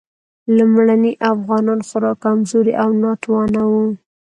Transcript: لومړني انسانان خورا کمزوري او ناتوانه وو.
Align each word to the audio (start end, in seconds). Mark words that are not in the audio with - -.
لومړني 0.57 1.11
انسانان 1.29 1.79
خورا 1.87 2.13
کمزوري 2.23 2.73
او 2.83 2.89
ناتوانه 3.03 3.61
وو. 3.71 3.85